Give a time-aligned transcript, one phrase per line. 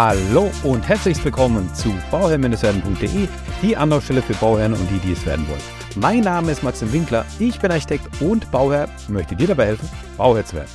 [0.00, 3.26] Hallo und herzlich willkommen zu bauherr-werden.de,
[3.60, 5.60] die Anlaufstelle für Bauherren und die, die es werden wollen.
[5.96, 10.44] Mein Name ist Maxim Winkler, ich bin Architekt und Bauherr, möchte dir dabei helfen, Bauherr
[10.44, 10.70] zu werden.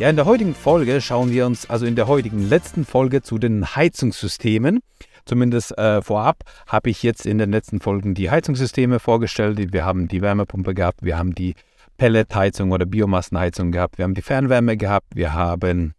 [0.00, 3.38] Ja, in der heutigen Folge schauen wir uns, also in der heutigen letzten Folge zu
[3.38, 4.80] den Heizungssystemen.
[5.24, 9.72] Zumindest äh, vorab habe ich jetzt in den letzten Folgen die Heizungssysteme vorgestellt.
[9.72, 11.54] Wir haben die Wärmepumpe gehabt, wir haben die
[11.96, 15.94] Pelletheizung oder Biomassenheizung gehabt, wir haben die Fernwärme gehabt, wir haben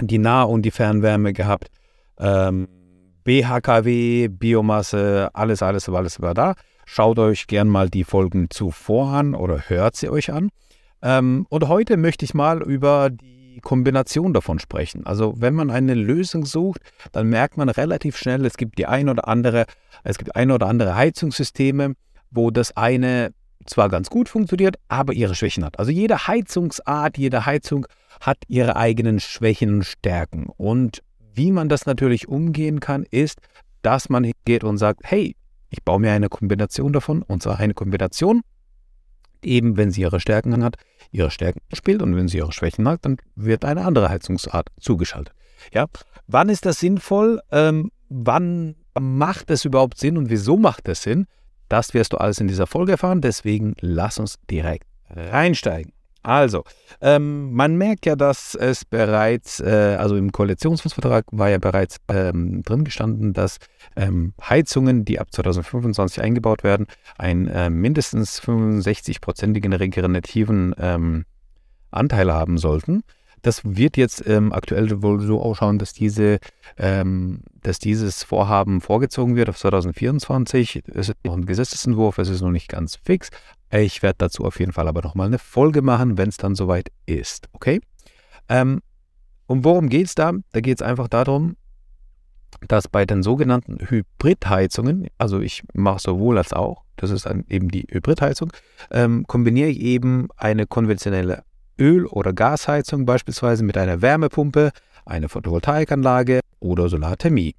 [0.00, 1.70] die Nah- und die Fernwärme gehabt,
[2.18, 2.68] ähm,
[3.24, 6.54] BHKW, Biomasse, alles, alles, alles war da.
[6.86, 10.50] Schaut euch gern mal die Folgen zuvor an oder hört sie euch an.
[11.02, 15.06] Ähm, und heute möchte ich mal über die Kombination davon sprechen.
[15.06, 16.80] Also wenn man eine Lösung sucht,
[17.12, 19.64] dann merkt man relativ schnell, es gibt die ein oder andere,
[20.02, 21.94] es gibt ein oder andere Heizungssysteme,
[22.30, 23.32] wo das eine
[23.66, 25.78] zwar ganz gut funktioniert, aber ihre Schwächen hat.
[25.78, 27.86] Also jede Heizungsart, jede Heizung
[28.20, 30.46] hat ihre eigenen Schwächen und Stärken.
[30.56, 31.02] Und
[31.34, 33.40] wie man das natürlich umgehen kann, ist,
[33.82, 35.36] dass man geht und sagt, hey,
[35.70, 38.42] ich baue mir eine Kombination davon, und zwar eine Kombination,
[39.42, 40.76] eben wenn sie ihre Stärken hat,
[41.10, 45.34] ihre Stärken spielt und wenn sie ihre Schwächen hat, dann wird eine andere Heizungsart zugeschaltet.
[45.72, 45.86] Ja,
[46.26, 47.40] wann ist das sinnvoll?
[47.50, 51.26] Ähm, wann macht es überhaupt Sinn und wieso macht es Sinn?
[51.68, 53.20] Das wirst du alles in dieser Folge erfahren.
[53.20, 55.92] Deswegen lass uns direkt reinsteigen.
[56.24, 56.64] Also,
[57.02, 62.62] ähm, man merkt ja, dass es bereits, äh, also im Koalitionsvertrag war ja bereits ähm,
[62.62, 63.58] drin gestanden, dass
[63.94, 66.86] ähm, Heizungen, die ab 2025 eingebaut werden,
[67.18, 71.26] einen äh, mindestens 65-prozentigen regenerativen ähm,
[71.90, 73.02] Anteil haben sollten.
[73.42, 76.38] Das wird jetzt ähm, aktuell wohl so ausschauen, dass, diese,
[76.78, 80.84] ähm, dass dieses Vorhaben vorgezogen wird auf 2024.
[80.86, 83.28] Es ist noch ein Gesetzesentwurf, es ist noch nicht ganz fix.
[83.80, 86.92] Ich werde dazu auf jeden Fall aber nochmal eine Folge machen, wenn es dann soweit
[87.06, 87.48] ist.
[87.52, 87.80] Okay?
[88.48, 88.80] Ähm,
[89.46, 90.32] und worum geht es da?
[90.52, 91.56] Da geht es einfach darum,
[92.68, 97.68] dass bei den sogenannten Hybridheizungen, also ich mache sowohl als auch, das ist dann eben
[97.68, 98.52] die Hybridheizung,
[98.92, 101.42] ähm, kombiniere ich eben eine konventionelle
[101.76, 104.70] Öl- oder Gasheizung beispielsweise mit einer Wärmepumpe,
[105.04, 107.56] einer Photovoltaikanlage oder Solarthermie.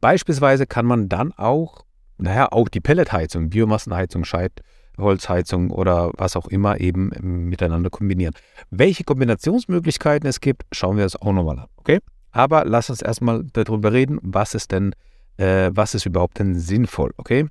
[0.00, 1.84] Beispielsweise kann man dann auch,
[2.18, 7.10] naja, auch die Pelletheizung, Biomassenheizung, Scheitholzheizung oder was auch immer eben
[7.48, 8.34] miteinander kombinieren.
[8.70, 12.00] Welche Kombinationsmöglichkeiten es gibt, schauen wir uns auch nochmal an, okay?
[12.30, 14.94] Aber lass uns erstmal darüber reden, was ist denn,
[15.36, 17.46] äh, was ist überhaupt denn sinnvoll, okay?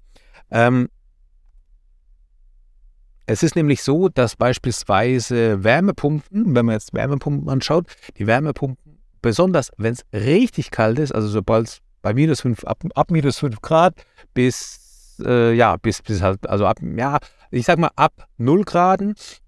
[0.49, 0.89] Ähm,
[3.27, 7.85] es ist nämlich so, dass beispielsweise Wärmepumpen, wenn man jetzt Wärmepumpen anschaut,
[8.17, 12.83] die Wärmepumpen, besonders wenn es richtig kalt ist, also sobald es bei minus 5, ab,
[12.95, 13.93] ab minus 5 Grad
[14.33, 17.19] bis, äh, ja, bis, bis halt, also ab, ja,
[17.51, 19.01] ich sag mal ab 0 Grad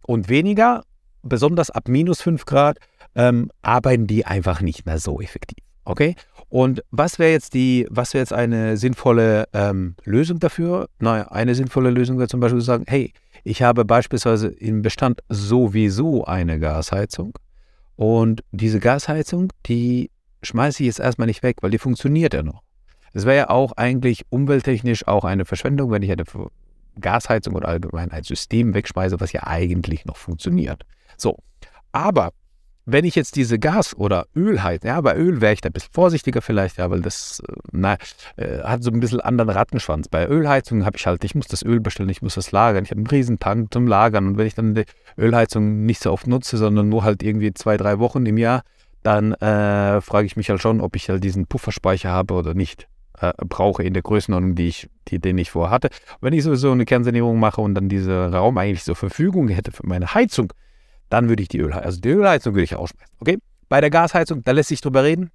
[0.05, 0.83] und weniger,
[1.21, 2.77] besonders ab minus 5 Grad,
[3.15, 5.63] ähm, arbeiten die einfach nicht mehr so effektiv.
[5.85, 6.15] Okay?
[6.49, 10.87] Und was wäre jetzt die, was wäre jetzt eine sinnvolle ähm, Lösung dafür?
[10.99, 13.11] Naja, eine sinnvolle Lösung wäre zum Beispiel zu sagen, hey,
[13.43, 17.37] ich habe beispielsweise im Bestand sowieso eine Gasheizung
[17.95, 20.09] und diese Gasheizung, die
[20.43, 22.61] schmeiße ich jetzt erstmal nicht weg, weil die funktioniert ja noch.
[23.13, 26.23] Es wäre ja auch eigentlich umwelttechnisch auch eine Verschwendung, wenn ich eine
[26.99, 30.83] Gasheizung oder allgemein ein System wegschmeiße, was ja eigentlich noch funktioniert.
[31.17, 31.37] So,
[31.91, 32.31] aber
[32.85, 35.93] wenn ich jetzt diese Gas- oder Ölheizung, ja, bei Öl wäre ich da ein bisschen
[35.93, 37.97] vorsichtiger vielleicht, ja, weil das äh, na,
[38.35, 40.09] äh, hat so ein bisschen anderen Rattenschwanz.
[40.09, 42.91] Bei Ölheizung habe ich halt, ich muss das Öl bestellen, ich muss das lagern, ich
[42.91, 44.83] habe einen riesen Tank zum Lagern und wenn ich dann die
[45.17, 48.63] Ölheizung nicht so oft nutze, sondern nur halt irgendwie zwei, drei Wochen im Jahr,
[49.03, 52.87] dann äh, frage ich mich halt schon, ob ich halt diesen Pufferspeicher habe oder nicht.
[53.19, 55.89] Äh, brauche in der Größenordnung, die ich, die, den ich vorhatte.
[56.21, 59.85] Wenn ich sowieso eine Kernsanierung mache und dann diesen Raum eigentlich zur Verfügung hätte für
[59.85, 60.51] meine Heizung,
[61.09, 63.15] dann würde ich die Ölheizung, also die Ölheizung würde ich ausschmeißen.
[63.19, 63.37] Okay?
[63.69, 65.29] Bei der Gasheizung, da lässt sich drüber reden.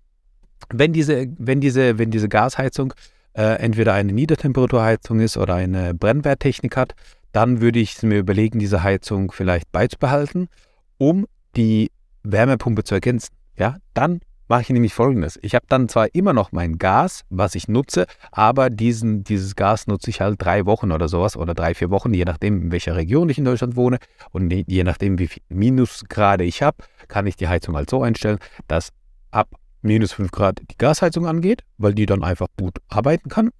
[0.70, 2.94] Wenn diese, wenn diese, wenn diese Gasheizung
[3.34, 6.94] äh, entweder eine Niedertemperaturheizung ist oder eine Brennwerttechnik hat,
[7.32, 10.48] dann würde ich mir überlegen, diese Heizung vielleicht beizubehalten,
[10.96, 11.26] um
[11.56, 11.90] die
[12.24, 13.37] Wärmepumpe zu ergänzen.
[13.58, 15.38] Ja, dann mache ich nämlich folgendes.
[15.42, 19.86] Ich habe dann zwar immer noch mein Gas, was ich nutze, aber diesen, dieses Gas
[19.86, 22.96] nutze ich halt drei Wochen oder sowas oder drei, vier Wochen, je nachdem, in welcher
[22.96, 23.98] Region ich in Deutschland wohne
[24.30, 26.78] und je nachdem, wie viel Minusgrade ich habe,
[27.08, 28.38] kann ich die Heizung halt so einstellen,
[28.68, 28.90] dass
[29.30, 29.48] ab
[29.82, 33.50] minus 5 Grad die Gasheizung angeht, weil die dann einfach gut arbeiten kann.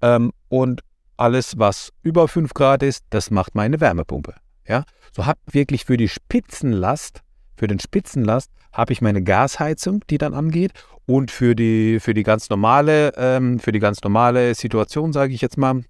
[0.00, 0.82] Ähm, und
[1.16, 4.34] alles, was über 5 Grad ist, das macht meine Wärmepumpe.
[4.66, 4.84] Ja?
[5.14, 7.22] So habe wirklich für die Spitzenlast
[7.58, 10.72] für den Spitzenlast habe ich meine Gasheizung, die dann angeht.
[11.04, 15.40] Und für die, für die ganz normale, ähm, für die ganz normale Situation, sage ich
[15.40, 15.82] jetzt mal,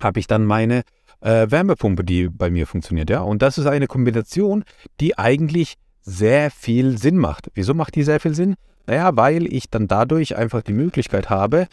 [0.00, 0.82] habe ich dann meine
[1.20, 3.10] äh, Wärmepumpe, die bei mir funktioniert.
[3.10, 3.22] Ja?
[3.22, 4.62] Und das ist eine Kombination,
[5.00, 7.50] die eigentlich sehr viel Sinn macht.
[7.54, 8.54] Wieso macht die sehr viel Sinn?
[8.86, 11.66] Naja, weil ich dann dadurch einfach die Möglichkeit habe,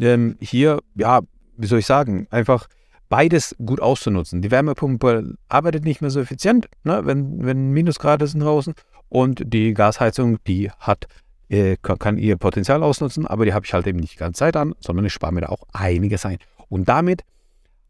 [0.00, 1.20] ähm, hier, ja,
[1.58, 2.68] wie soll ich sagen, einfach
[3.10, 4.40] beides gut auszunutzen.
[4.40, 8.72] Die Wärmepumpe arbeitet nicht mehr so effizient, ne, wenn, wenn Minusgrade sind draußen.
[9.14, 11.06] Und die Gasheizung, die hat,
[11.48, 14.56] äh, kann ihr Potenzial ausnutzen, aber die habe ich halt eben nicht die ganze Zeit
[14.56, 16.38] an, sondern ich spare mir da auch einiges ein.
[16.68, 17.22] Und damit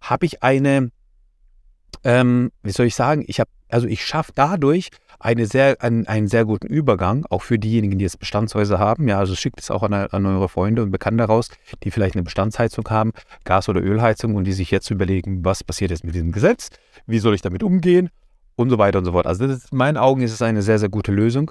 [0.03, 0.91] habe ich eine,
[2.03, 6.29] ähm, wie soll ich sagen, ich habe, also ich schaffe dadurch eine sehr, einen, einen,
[6.29, 9.09] sehr guten Übergang, auch für diejenigen, die jetzt Bestandshäuser haben.
[9.09, 11.49] Ja, also schickt es auch an, an eure Freunde und Bekannte raus,
[11.85, 13.13] die vielleicht eine Bestandsheizung haben,
[13.45, 16.69] Gas- oder Ölheizung und die sich jetzt überlegen, was passiert jetzt mit diesem Gesetz,
[17.07, 18.11] wie soll ich damit umgehen
[18.57, 19.27] und so weiter und so fort.
[19.27, 21.51] Also ist, in meinen Augen ist es eine sehr, sehr gute Lösung,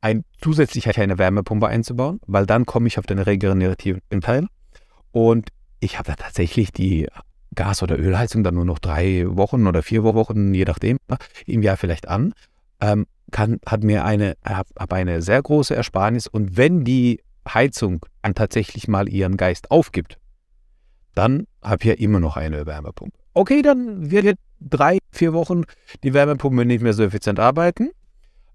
[0.00, 4.46] ein zusätzlich eine Wärmepumpe einzubauen, weil dann komme ich auf den regenerativen Teil
[5.12, 5.50] und
[5.80, 7.08] ich habe da tatsächlich die
[7.54, 10.98] Gas- oder Ölheizung dann nur noch drei Wochen oder vier Wochen, je nachdem,
[11.46, 12.32] im Jahr vielleicht an
[12.80, 18.34] ähm, kann, hat mir eine, habe eine sehr große Ersparnis und wenn die Heizung dann
[18.34, 20.18] tatsächlich mal ihren Geist aufgibt,
[21.14, 23.18] dann habe ich ja immer noch eine Wärmepumpe.
[23.32, 25.62] Okay, dann wird drei, vier Wochen
[26.02, 27.90] die Wärmepumpe nicht mehr so effizient arbeiten.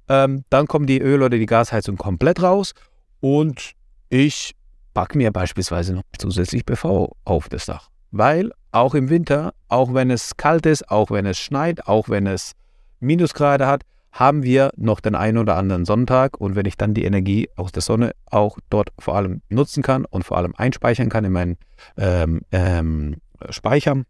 [0.07, 2.73] Ähm, dann kommt die Öl- oder die Gasheizung komplett raus
[3.21, 3.71] und
[4.09, 4.53] ich
[4.93, 7.89] packe mir beispielsweise noch zusätzlich PV auf das Dach.
[8.11, 12.27] Weil auch im Winter, auch wenn es kalt ist, auch wenn es schneit, auch wenn
[12.27, 12.51] es
[12.99, 17.03] Minusgrade hat, haben wir noch den einen oder anderen Sonntag und wenn ich dann die
[17.03, 21.25] Energie aus der Sonne auch dort vor allem nutzen kann und vor allem einspeichern kann
[21.25, 21.57] in meinen
[21.97, 23.17] ähm, ähm,
[23.49, 24.03] Speicher,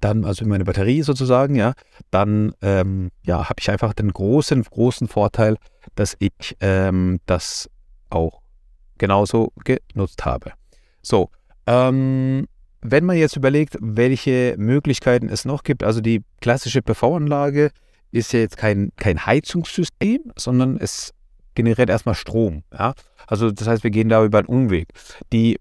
[0.00, 1.74] dann, also in meine Batterie sozusagen, ja,
[2.10, 5.56] dann ähm, ja, habe ich einfach den großen, großen Vorteil,
[5.94, 7.68] dass ich ähm, das
[8.10, 8.40] auch
[8.98, 10.52] genauso genutzt habe.
[11.02, 11.30] So,
[11.66, 12.46] ähm,
[12.80, 17.70] wenn man jetzt überlegt, welche Möglichkeiten es noch gibt, also die klassische PV-Anlage
[18.12, 21.12] ist ja jetzt kein, kein Heizungssystem, sondern es
[21.54, 22.62] generiert erstmal Strom.
[22.72, 22.94] Ja?
[23.26, 24.88] Also das heißt, wir gehen da über einen Umweg.
[25.32, 25.56] Die,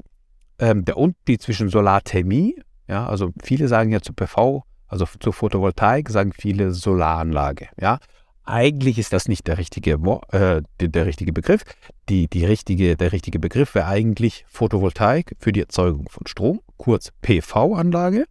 [0.60, 6.10] ähm, der Unterschied zwischen Solarthermie, ja, also viele sagen ja zu PV, also zu Photovoltaik,
[6.10, 7.70] sagen viele Solaranlage.
[7.80, 8.00] Ja?
[8.46, 9.94] Eigentlich ist das nicht der richtige,
[10.32, 11.64] äh, der, richtige Begriff.
[12.10, 17.10] Die, die richtige, der richtige Begriff wäre eigentlich Photovoltaik für die Erzeugung von Strom, kurz
[17.22, 18.26] PV-Anlage.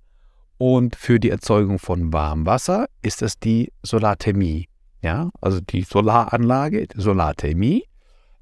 [0.59, 4.69] Und für die Erzeugung von Warmwasser ist es die Solarthermie.
[5.01, 7.85] Ja, also die Solaranlage, Solarthermie,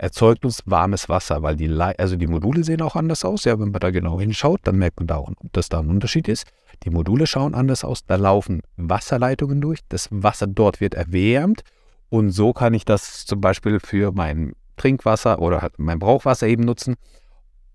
[0.01, 3.45] erzeugt uns warmes Wasser, weil die, also die Module sehen auch anders aus.
[3.45, 6.47] Ja, wenn man da genau hinschaut, dann merkt man da, dass da ein Unterschied ist.
[6.85, 11.63] Die Module schauen anders aus, da laufen Wasserleitungen durch, das Wasser dort wird erwärmt
[12.09, 16.65] und so kann ich das zum Beispiel für mein Trinkwasser oder halt mein Brauchwasser eben
[16.65, 16.95] nutzen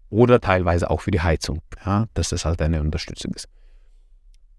[0.09, 3.47] oder teilweise auch für die Heizung, ja, dass das halt eine Unterstützung ist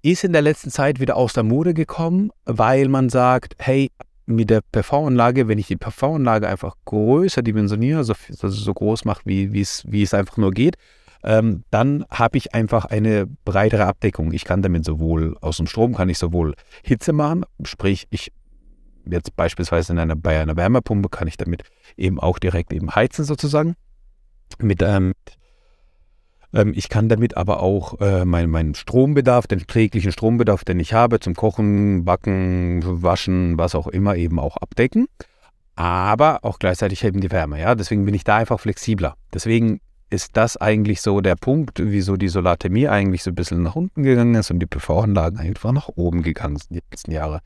[0.02, 3.90] ist in der letzten Zeit wieder aus der Mode gekommen, weil man sagt, hey,
[4.26, 9.52] mit der PV-Anlage, wenn ich die PV-Anlage einfach größer dimensioniere, also, so groß mache, wie,
[9.52, 10.76] wie es einfach nur geht,
[11.22, 14.32] ähm, dann habe ich einfach eine breitere Abdeckung.
[14.32, 18.32] Ich kann damit sowohl aus dem Strom kann ich sowohl Hitze machen, sprich ich
[19.08, 21.62] jetzt beispielsweise in einer, bei einer Wärmepumpe kann ich damit
[21.96, 23.76] eben auch direkt eben heizen sozusagen
[24.58, 25.14] mit, ähm,
[26.56, 30.94] ähm, ich kann damit aber auch äh, meinen mein Strombedarf, den täglichen Strombedarf, den ich
[30.94, 35.06] habe, zum Kochen, Backen, Waschen, was auch immer, eben auch abdecken.
[35.74, 37.60] Aber auch gleichzeitig eben die Wärme.
[37.60, 37.74] Ja?
[37.74, 39.16] Deswegen bin ich da einfach flexibler.
[39.34, 43.76] Deswegen ist das eigentlich so der Punkt, wieso die Solarthermie eigentlich so ein bisschen nach
[43.76, 47.40] unten gegangen ist und die PV-Anlagen einfach nach oben gegangen sind die letzten Jahre.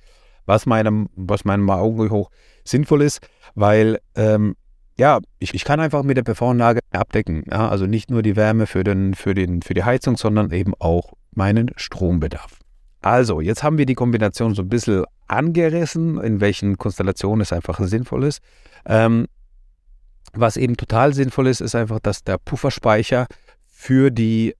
[0.47, 2.31] Was meinem, was meinem Augen hoch
[2.64, 4.55] sinnvoll ist, weil ähm,
[4.99, 7.45] ja, ich, ich kann einfach mit der PV-Anlage abdecken.
[7.51, 10.75] Ja, also nicht nur die Wärme für, den, für, den, für die Heizung, sondern eben
[10.79, 12.59] auch meinen Strombedarf.
[13.03, 17.81] Also, jetzt haben wir die Kombination so ein bisschen angerissen, in welchen Konstellationen es einfach
[17.81, 18.43] sinnvoll ist.
[18.85, 19.27] Ähm,
[20.33, 23.27] was eben total sinnvoll ist, ist einfach, dass der Pufferspeicher
[23.67, 24.55] für die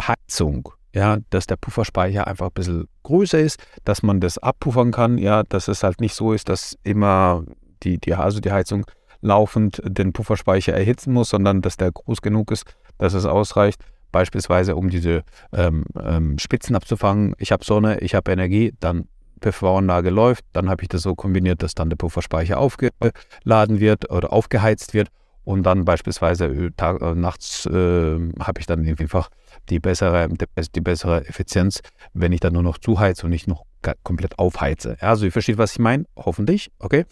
[0.00, 5.18] Heizung, ja, dass der Pufferspeicher einfach ein bisschen größer ist, dass man das abpuffern kann,
[5.18, 7.44] ja, dass es halt nicht so ist, dass immer
[7.82, 8.86] die, die, also die Heizung
[9.20, 12.64] laufend den Pufferspeicher erhitzen muss, sondern dass der groß genug ist,
[12.98, 13.82] dass es ausreicht,
[14.12, 15.22] beispielsweise um diese
[15.52, 17.34] ähm, ähm, Spitzen abzufangen.
[17.38, 19.08] Ich habe Sonne, ich habe Energie, dann
[19.40, 24.32] PV-Anlage läuft, dann habe ich das so kombiniert, dass dann der Pufferspeicher aufgeladen wird oder
[24.32, 25.08] aufgeheizt wird
[25.48, 29.30] und dann beispielsweise äh, Tag, äh, nachts äh, habe ich dann einfach
[29.70, 30.28] die bessere,
[30.74, 31.80] die bessere Effizienz,
[32.12, 33.64] wenn ich dann nur noch zuheize und nicht noch
[34.02, 34.98] komplett aufheize.
[35.00, 37.06] Also ihr versteht, was ich meine, hoffentlich, okay?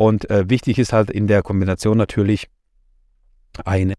[0.00, 2.48] Und äh, wichtig ist halt in der Kombination natürlich
[3.66, 3.92] eine,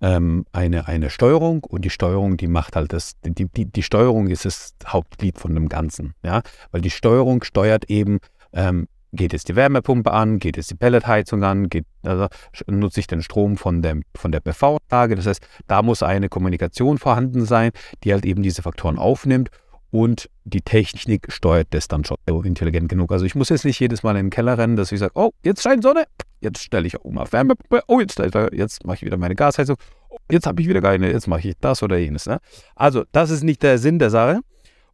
[0.00, 1.62] ähm, eine, eine Steuerung.
[1.62, 5.54] Und die Steuerung, die macht halt das, die, die, die Steuerung ist das Hauptglied von
[5.54, 6.42] dem Ganzen, ja,
[6.72, 8.18] weil die Steuerung steuert eben,
[8.52, 12.26] ähm, geht jetzt die Wärmepumpe an, geht jetzt die Pelletheizung an, geht, also
[12.66, 15.14] nutze ich den Strom von, dem, von der PV-Anlage.
[15.14, 17.70] Das heißt, da muss eine Kommunikation vorhanden sein,
[18.02, 19.50] die halt eben diese Faktoren aufnimmt
[19.94, 23.12] und die Technik steuert das dann schon intelligent genug.
[23.12, 25.30] Also ich muss jetzt nicht jedes Mal in den Keller rennen, dass ich sage, oh,
[25.44, 26.02] jetzt scheint Sonne,
[26.40, 28.20] jetzt stelle ich um auf Wärmepumpe, oh, jetzt,
[28.50, 29.76] jetzt mache ich wieder meine Gasheizung,
[30.08, 32.26] oh, jetzt habe ich wieder keine, jetzt mache ich das oder jenes.
[32.26, 32.40] Ne?
[32.74, 34.40] Also das ist nicht der Sinn der Sache.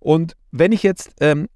[0.00, 1.48] Und wenn ich jetzt ähm,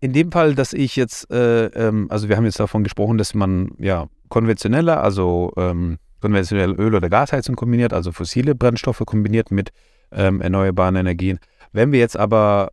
[0.00, 3.34] in dem Fall, dass ich jetzt, äh, ähm, also wir haben jetzt davon gesprochen, dass
[3.34, 9.68] man ja konventionelle, also ähm, konventionelle Öl- oder Gasheizung kombiniert, also fossile Brennstoffe kombiniert mit
[10.12, 11.40] ähm, erneuerbaren Energien.
[11.72, 12.70] Wenn wir jetzt aber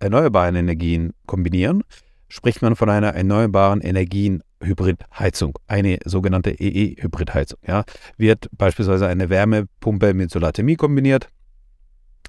[0.00, 1.82] erneuerbaren Energien kombinieren,
[2.28, 7.58] spricht man von einer erneuerbaren Energien-Hybridheizung, eine sogenannte EE-Hybridheizung.
[7.66, 7.84] Ja.
[8.16, 11.28] Wird beispielsweise eine Wärmepumpe mit Solarthermie kombiniert,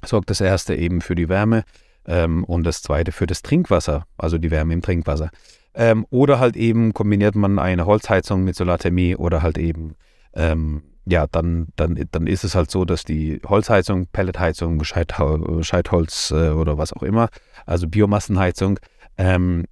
[0.05, 1.63] sorgt das erste eben für die Wärme
[2.05, 5.29] ähm, und das zweite für das Trinkwasser, also die Wärme im Trinkwasser.
[5.73, 9.95] Ähm, oder halt eben kombiniert man eine Holzheizung mit Solarthermie oder halt eben,
[10.33, 16.50] ähm, ja, dann, dann, dann ist es halt so, dass die Holzheizung, Pelletheizung, Scheitholz äh,
[16.50, 17.29] oder was auch immer,
[17.65, 18.79] also Biomassenheizung,
[19.18, 19.65] ähm,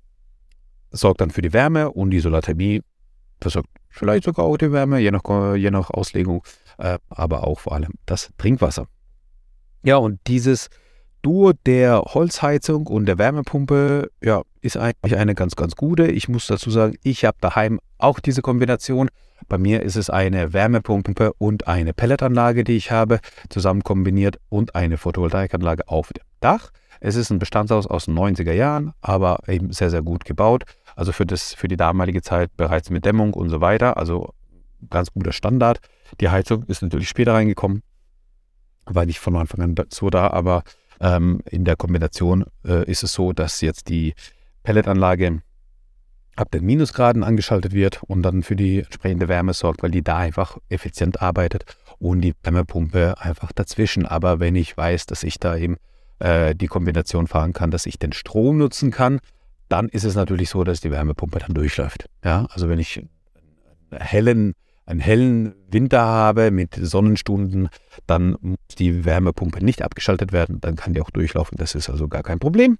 [0.92, 2.82] sorgt dann für die Wärme und die Solarthermie
[3.40, 6.44] versorgt vielleicht sogar auch die Wärme, je nach, je nach Auslegung,
[6.78, 8.88] äh, aber auch vor allem das Trinkwasser.
[9.84, 10.70] Ja, und dieses
[11.22, 16.08] Duo der Holzheizung und der Wärmepumpe, ja, ist eigentlich eine ganz, ganz gute.
[16.08, 19.10] Ich muss dazu sagen, ich habe daheim auch diese Kombination.
[19.48, 24.76] Bei mir ist es eine Wärmepumpe und eine Pelletanlage, die ich habe, zusammen kombiniert und
[24.76, 26.72] eine Photovoltaikanlage auf dem Dach.
[27.00, 30.64] Es ist ein Bestandshaus aus den 90er Jahren, aber eben sehr, sehr gut gebaut.
[30.96, 33.98] Also für, das, für die damalige Zeit bereits mit Dämmung und so weiter.
[33.98, 34.34] Also
[34.90, 35.80] ganz guter Standard.
[36.20, 37.84] Die Heizung ist natürlich später reingekommen,
[38.86, 40.64] war nicht von Anfang an so da, aber
[41.00, 44.14] ähm, in der Kombination äh, ist es so, dass jetzt die
[44.68, 45.42] Pelletanlage
[46.36, 50.18] ab den Minusgraden angeschaltet wird und dann für die entsprechende Wärme sorgt, weil die da
[50.18, 51.64] einfach effizient arbeitet
[52.00, 54.06] und die Wärmepumpe einfach dazwischen.
[54.06, 55.78] Aber wenn ich weiß, dass ich da eben
[56.20, 59.20] äh, die Kombination fahren kann, dass ich den Strom nutzen kann,
[59.70, 62.10] dann ist es natürlich so, dass die Wärmepumpe dann durchläuft.
[62.22, 62.98] Ja, also wenn ich
[63.90, 64.54] einen hellen
[64.86, 67.70] einen hellen Winter habe mit Sonnenstunden,
[68.06, 71.58] dann muss die Wärmepumpe nicht abgeschaltet werden, dann kann die auch durchlaufen.
[71.58, 72.78] Das ist also gar kein Problem.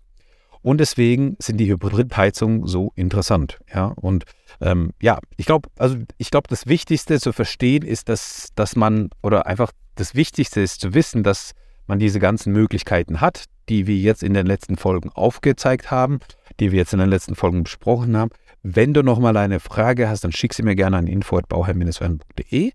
[0.62, 3.60] Und deswegen sind die Hybridheizungen so interessant.
[3.74, 4.26] Ja, und
[4.62, 9.10] ähm, ja, ich glaube, also ich glaube, das Wichtigste zu verstehen ist, dass, dass man,
[9.22, 11.54] oder einfach das Wichtigste ist zu wissen, dass
[11.88, 16.20] man diese ganzen Möglichkeiten hat, die wir jetzt in den letzten Folgen aufgezeigt haben,
[16.60, 18.32] die wir jetzt in den letzten Folgen besprochen haben.
[18.64, 22.72] Wenn du nochmal eine Frage hast, dann schick sie mir gerne an info.bauherr-werden.de.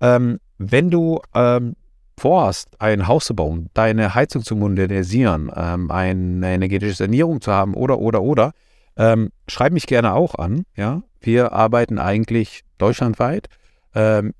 [0.00, 1.74] Ähm, wenn du ähm,
[2.22, 7.74] vorhast, ein Haus zu bauen, deine Heizung zu modernisieren, ähm, eine energetische Sanierung zu haben
[7.74, 8.52] oder, oder, oder,
[8.96, 10.64] ähm, schreib mich gerne auch an.
[10.76, 11.02] Ja?
[11.20, 13.48] Wir arbeiten eigentlich deutschlandweit.
[13.96, 14.34] Ähm,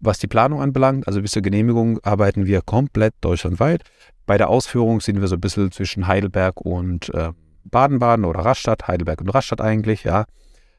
[0.00, 3.82] was die Planung anbelangt, also bis zur Genehmigung, arbeiten wir komplett deutschlandweit.
[4.24, 7.32] Bei der Ausführung sind wir so ein bisschen zwischen Heidelberg und äh,
[7.64, 10.24] Baden-Baden oder Rastatt, Heidelberg und Rastatt eigentlich, ja.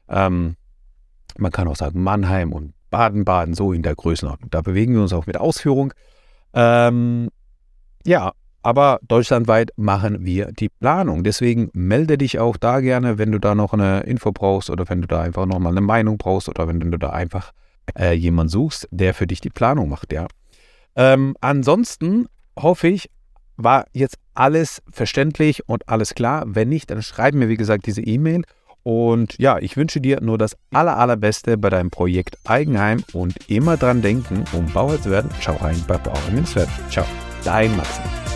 [0.08, 0.56] Ähm,
[1.38, 4.50] man kann auch sagen Mannheim und Baden-Baden, so in der Größenordnung.
[4.50, 5.92] Da bewegen wir uns auch mit Ausführung.
[6.54, 7.28] Ähm,
[8.04, 11.24] ja, aber deutschlandweit machen wir die Planung.
[11.24, 15.00] Deswegen melde dich auch da gerne, wenn du da noch eine Info brauchst oder wenn
[15.00, 17.52] du da einfach nochmal eine Meinung brauchst oder wenn du da einfach
[17.98, 20.26] äh, jemanden suchst, der für dich die Planung macht, ja.
[20.96, 22.26] Ähm, ansonsten
[22.58, 23.10] hoffe ich,
[23.56, 26.44] war jetzt alles verständlich und alles klar?
[26.46, 28.42] Wenn nicht, dann schreib mir, wie gesagt, diese E-Mail.
[28.82, 33.76] Und ja, ich wünsche dir nur das aller, allerbeste bei deinem Projekt Eigenheim und immer
[33.76, 36.18] dran denken, um Bauer zu werden, schau rein bei Bauer
[36.88, 37.04] Ciao,
[37.44, 38.29] dein Maxim.